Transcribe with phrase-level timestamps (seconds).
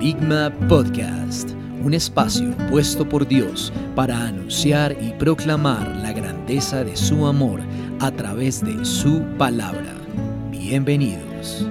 [0.00, 1.50] Querigma Podcast,
[1.84, 7.60] un espacio puesto por Dios para anunciar y proclamar la grandeza de su amor
[8.00, 9.94] a través de su palabra.
[10.50, 11.66] Bienvenidos.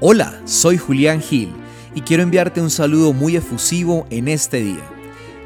[0.00, 1.50] Hola, soy Julián Gil
[1.94, 4.97] y quiero enviarte un saludo muy efusivo en este día.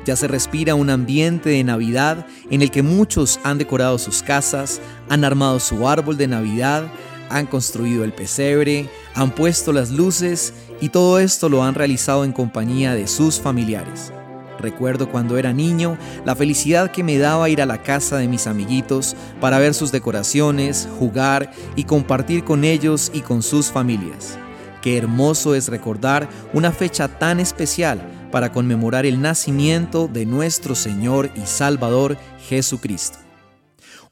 [0.05, 4.81] Ya se respira un ambiente de Navidad en el que muchos han decorado sus casas,
[5.09, 6.85] han armado su árbol de Navidad,
[7.31, 12.33] han construido el pesebre, han puesto las luces y todo esto lo han realizado en
[12.33, 14.13] compañía de sus familiares.
[14.59, 18.47] Recuerdo cuando era niño la felicidad que me daba ir a la casa de mis
[18.47, 24.39] amiguitos para ver sus decoraciones, jugar y compartir con ellos y con sus familias.
[24.81, 31.31] Qué hermoso es recordar una fecha tan especial para conmemorar el nacimiento de nuestro Señor
[31.37, 32.17] y Salvador
[32.49, 33.19] Jesucristo.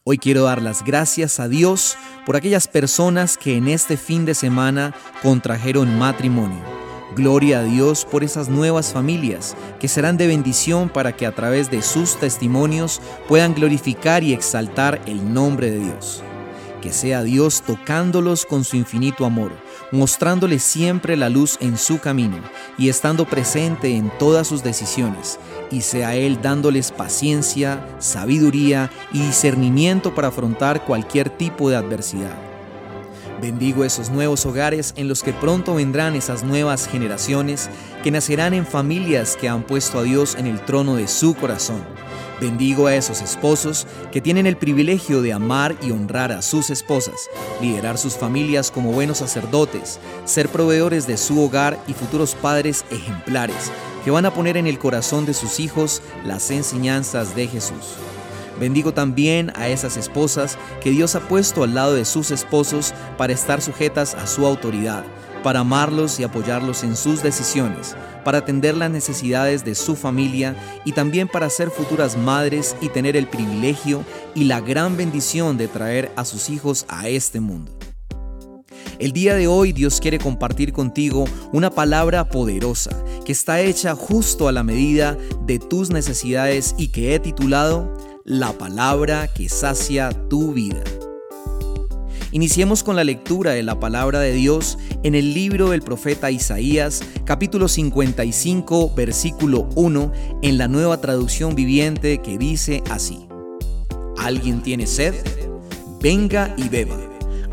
[0.04, 4.34] Hoy quiero dar las gracias a Dios por aquellas personas que en este fin de
[4.34, 6.60] semana contrajeron matrimonio.
[7.16, 11.68] Gloria a Dios por esas nuevas familias que serán de bendición para que a través
[11.70, 16.22] de sus testimonios puedan glorificar y exaltar el nombre de Dios
[16.80, 19.52] que sea Dios tocándolos con su infinito amor,
[19.92, 22.38] mostrándoles siempre la luz en su camino
[22.78, 25.38] y estando presente en todas sus decisiones,
[25.70, 32.36] y sea Él dándoles paciencia, sabiduría y discernimiento para afrontar cualquier tipo de adversidad.
[33.40, 37.70] Bendigo esos nuevos hogares en los que pronto vendrán esas nuevas generaciones
[38.02, 41.99] que nacerán en familias que han puesto a Dios en el trono de su corazón
[42.40, 47.28] Bendigo a esos esposos que tienen el privilegio de amar y honrar a sus esposas,
[47.60, 53.70] liderar sus familias como buenos sacerdotes, ser proveedores de su hogar y futuros padres ejemplares
[54.04, 57.96] que van a poner en el corazón de sus hijos las enseñanzas de Jesús.
[58.58, 63.34] Bendigo también a esas esposas que Dios ha puesto al lado de sus esposos para
[63.34, 65.04] estar sujetas a su autoridad
[65.42, 70.92] para amarlos y apoyarlos en sus decisiones, para atender las necesidades de su familia y
[70.92, 74.04] también para ser futuras madres y tener el privilegio
[74.34, 77.72] y la gran bendición de traer a sus hijos a este mundo.
[79.00, 82.90] El día de hoy Dios quiere compartir contigo una palabra poderosa
[83.24, 85.16] que está hecha justo a la medida
[85.46, 87.94] de tus necesidades y que he titulado
[88.24, 90.84] La palabra que sacia tu vida.
[92.32, 97.02] Iniciemos con la lectura de la palabra de Dios en el libro del profeta Isaías,
[97.24, 103.26] capítulo 55, versículo 1, en la nueva traducción viviente que dice así.
[104.16, 105.14] ¿Alguien tiene sed?
[106.00, 106.96] Venga y beba,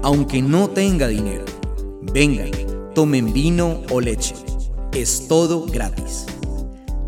[0.03, 1.45] aunque no tenga dinero.
[2.13, 2.51] Vengan,
[2.93, 4.35] tomen vino o leche.
[4.93, 6.27] Es todo gratis.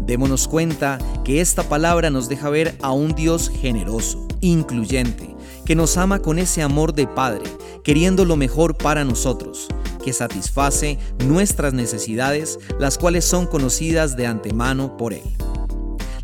[0.08, 5.36] Démonos cuenta que esta palabra nos deja ver a un Dios generoso, incluyente,
[5.66, 7.44] que nos ama con ese amor de Padre,
[7.84, 9.68] queriendo lo mejor para nosotros,
[10.04, 15.24] que satisface nuestras necesidades, las cuales son conocidas de antemano por Él.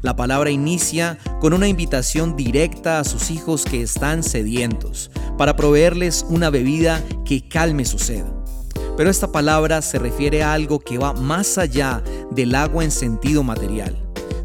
[0.02, 6.26] La palabra inicia con una invitación directa a sus hijos que están sedientos, para proveerles
[6.30, 8.24] una bebida que calme su sed.
[8.98, 12.02] Pero esta palabra se refiere a algo que va más allá
[12.32, 13.98] del agua en sentido material.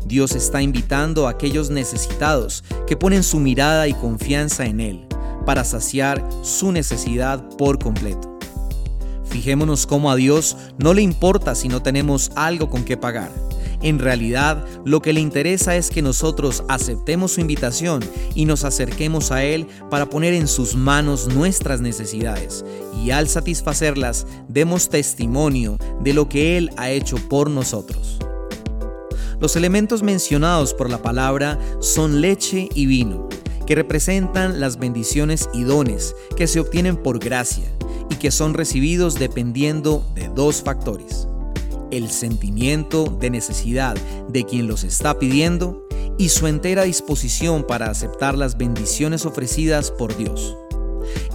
[0.07, 5.10] Dios está invitando a aquellos necesitados que ponen su mirada y confianza en Él
[5.51, 8.39] para saciar su necesidad por completo.
[9.25, 13.33] Fijémonos cómo a Dios no le importa si no tenemos algo con qué pagar.
[13.83, 18.01] En realidad, lo que le interesa es que nosotros aceptemos su invitación
[18.37, 22.65] y nos acerquemos a Él para poner en sus manos nuestras necesidades
[23.05, 28.21] y al satisfacerlas demos testimonio de lo que Él ha hecho por nosotros.
[29.41, 33.29] Los elementos mencionados por la palabra son leche y vino,
[33.67, 37.65] que representan las bendiciones y dones que se obtienen por gracia
[38.11, 41.27] y que son recibidos dependiendo de dos factores.
[41.91, 43.97] El sentimiento de necesidad
[44.29, 45.87] de quien los está pidiendo
[46.19, 50.57] y su entera disposición para aceptar las bendiciones ofrecidas por Dios.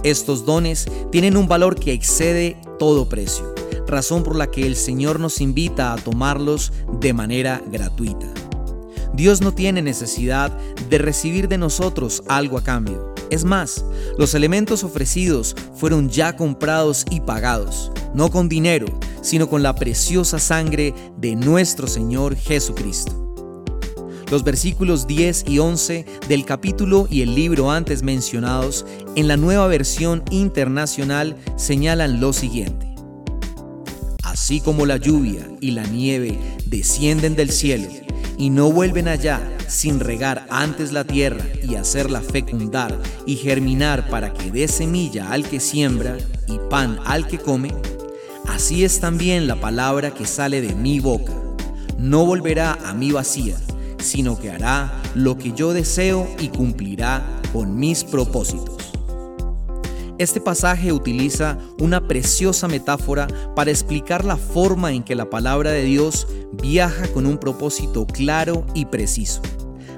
[0.02, 3.56] Estos dones tienen un valor que excede todo precio
[3.86, 8.45] razón por la que el Señor nos invita a tomarlos de manera gratuita.
[9.16, 10.52] Dios no tiene necesidad
[10.90, 13.14] de recibir de nosotros algo a cambio.
[13.30, 13.82] Es más,
[14.18, 18.86] los elementos ofrecidos fueron ya comprados y pagados, no con dinero,
[19.22, 23.22] sino con la preciosa sangre de nuestro Señor Jesucristo.
[24.30, 28.84] Los versículos 10 y 11 del capítulo y el libro antes mencionados
[29.14, 32.94] en la nueva versión internacional señalan lo siguiente.
[34.22, 37.88] Así como la lluvia y la nieve descienden del cielo
[38.38, 44.32] y no vuelven allá, sin regar antes la tierra y hacerla fecundar y germinar para
[44.32, 46.16] que dé semilla al que siembra
[46.48, 47.72] y pan al que come,
[48.46, 51.32] así es también la palabra que sale de mi boca.
[51.98, 53.56] No volverá a mí vacía,
[53.98, 58.75] sino que hará lo que yo deseo y cumplirá con mis propósitos.
[60.18, 65.84] Este pasaje utiliza una preciosa metáfora para explicar la forma en que la palabra de
[65.84, 66.26] Dios
[66.62, 69.42] viaja con un propósito claro y preciso.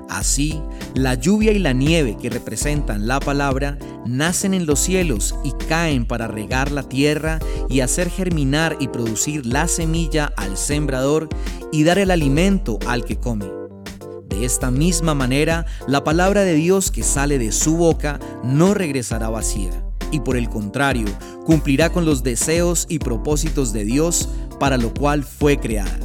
[0.09, 0.61] Así,
[0.95, 6.05] la lluvia y la nieve que representan la palabra nacen en los cielos y caen
[6.05, 7.39] para regar la tierra
[7.69, 11.29] y hacer germinar y producir la semilla al sembrador
[11.71, 13.47] y dar el alimento al que come.
[14.29, 19.29] De esta misma manera, la palabra de Dios que sale de su boca no regresará
[19.29, 21.07] vacía y por el contrario,
[21.45, 24.29] cumplirá con los deseos y propósitos de Dios
[24.59, 25.99] para lo cual fue creada.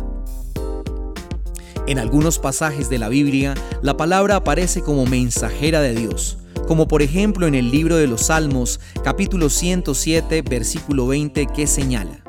[1.86, 7.02] En algunos pasajes de la Biblia, la palabra aparece como mensajera de Dios, como por
[7.02, 12.24] ejemplo en el libro de los Salmos, capítulo 107, versículo 20, que señala,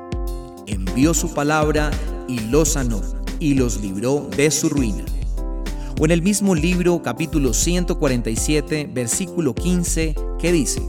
[0.66, 1.90] envió su palabra
[2.26, 3.00] y los sanó
[3.38, 5.04] y los libró de su ruina.
[6.00, 10.82] O en el mismo libro, capítulo 147, versículo 15, que dice,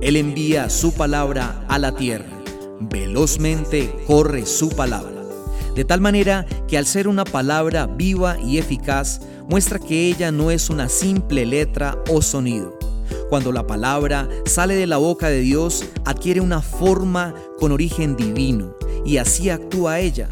[0.00, 2.30] él envía su palabra a la tierra.
[2.80, 5.22] Velozmente corre su palabra.
[5.74, 10.50] De tal manera que al ser una palabra viva y eficaz, muestra que ella no
[10.50, 12.78] es una simple letra o sonido.
[13.28, 18.74] Cuando la palabra sale de la boca de Dios, adquiere una forma con origen divino
[19.04, 20.28] y así actúa ella,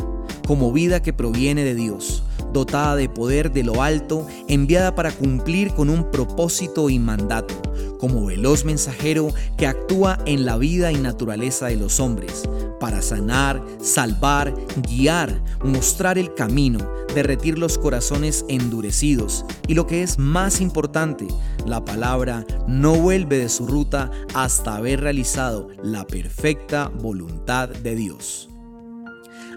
[0.46, 2.22] como vida que proviene de Dios,
[2.56, 7.54] dotada de poder de lo alto, enviada para cumplir con un propósito y mandato
[7.98, 12.44] como veloz mensajero que actúa en la vida y naturaleza de los hombres,
[12.80, 14.54] para sanar, salvar,
[14.88, 16.78] guiar, mostrar el camino,
[17.14, 21.26] derretir los corazones endurecidos y lo que es más importante,
[21.66, 28.48] la palabra no vuelve de su ruta hasta haber realizado la perfecta voluntad de Dios.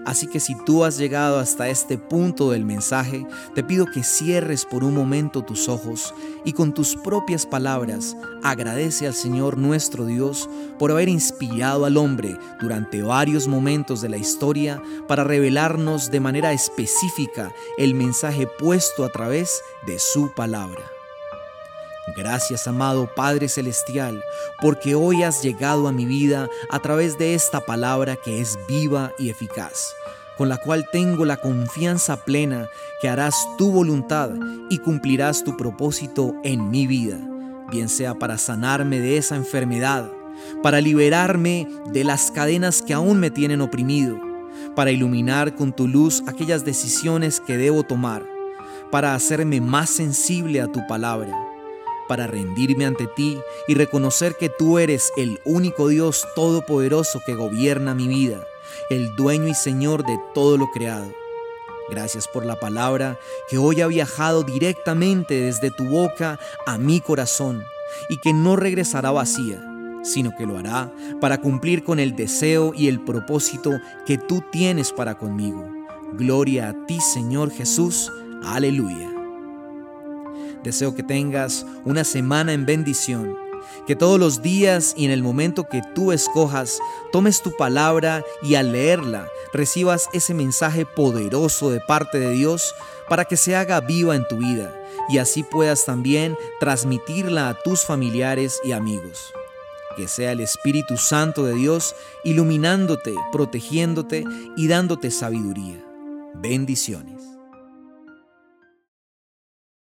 [0.06, 4.64] Así que si tú has llegado hasta este punto del mensaje, te pido que cierres
[4.64, 6.14] por un momento tus ojos
[6.44, 10.48] y con tus propias palabras agradece al Señor nuestro Dios
[10.78, 16.52] por haber inspirado al hombre durante varios momentos de la historia para revelarnos de manera
[16.52, 20.99] específica el mensaje puesto a través de su palabra.
[22.16, 24.24] Gracias, amado Padre Celestial,
[24.60, 29.12] porque hoy has llegado a mi vida a través de esta palabra que es viva
[29.18, 29.94] y eficaz,
[30.36, 32.68] con la cual tengo la confianza plena
[33.00, 34.30] que harás tu voluntad
[34.70, 37.18] y cumplirás tu propósito en mi vida,
[37.70, 40.10] bien sea para sanarme de esa enfermedad,
[40.62, 44.18] para liberarme de las cadenas que aún me tienen oprimido,
[44.74, 48.24] para iluminar con tu luz aquellas decisiones que debo tomar,
[48.90, 51.49] para hacerme más sensible a tu palabra
[52.10, 57.94] para rendirme ante ti y reconocer que tú eres el único Dios todopoderoso que gobierna
[57.94, 58.44] mi vida,
[58.90, 61.06] el dueño y Señor de todo lo creado.
[61.88, 63.16] Gracias por la palabra
[63.48, 67.62] que hoy ha viajado directamente desde tu boca a mi corazón
[68.08, 69.62] y que no regresará vacía,
[70.02, 73.70] sino que lo hará para cumplir con el deseo y el propósito
[74.04, 75.64] que tú tienes para conmigo.
[76.14, 78.10] Gloria a ti, Señor Jesús.
[78.42, 79.19] Aleluya.
[80.62, 83.36] Deseo que tengas una semana en bendición,
[83.86, 86.78] que todos los días y en el momento que tú escojas,
[87.12, 92.74] tomes tu palabra y al leerla recibas ese mensaje poderoso de parte de Dios
[93.08, 94.74] para que se haga viva en tu vida
[95.08, 99.32] y así puedas también transmitirla a tus familiares y amigos.
[99.96, 104.24] Que sea el Espíritu Santo de Dios iluminándote, protegiéndote
[104.56, 105.84] y dándote sabiduría.
[106.34, 107.29] Bendiciones.